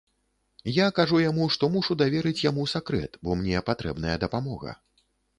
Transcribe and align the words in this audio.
Я 0.75 0.85
кажу 0.99 1.17
яму, 1.23 1.43
што 1.55 1.67
мушу 1.75 1.95
даверыць 2.01 2.41
яму 2.45 2.63
сакрэт, 2.71 3.19
бо 3.27 3.35
мне 3.41 3.61
патрэбная 3.67 4.15
дапамога. 4.23 4.73